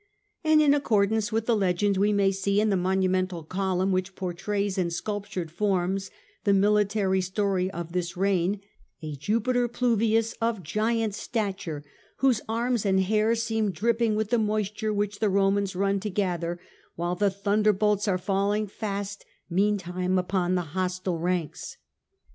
And 0.43 0.63
in 0.63 0.73
accordance 0.73 1.31
with 1.31 1.45
the 1.45 1.55
legend 1.55 1.95
we 1.95 2.11
may 2.11 2.31
see 2.31 2.59
on 2.59 2.69
the 2.71 2.75
monumental 2.75 3.43
column, 3.43 3.91
which 3.91 4.15
pourtrays 4.15 4.75
in 4.79 4.89
sculptured 4.89 5.51
forms 5.51 6.09
the 6.43 6.55
military 6.55 7.21
story 7.21 7.69
of 7.69 7.91
this 7.91 8.17
reign, 8.17 8.61
a 9.03 9.15
Jupiter 9.15 9.67
Pluvius 9.67 10.33
of 10.41 10.63
giant 10.63 11.13
stature 11.13 11.83
whose 12.17 12.41
arms 12.49 12.83
and 12.83 13.01
hair 13.01 13.35
seem 13.35 13.69
drip 13.69 13.99
ping 13.99 14.15
with 14.15 14.31
the 14.31 14.39
moisture 14.39 14.91
which 14.91 15.19
the 15.19 15.29
Romans 15.29 15.75
run 15.75 15.99
to 15.99 16.09
gather, 16.09 16.59
while 16.95 17.13
the 17.13 17.29
thunderbolts 17.29 18.07
are 18.07 18.17
falling 18.17 18.65
fast 18.65 19.23
meantime 19.51 20.17
upon 20.17 20.55
the 20.55 20.61
hostile 20.73 21.19
ranks. 21.19 21.77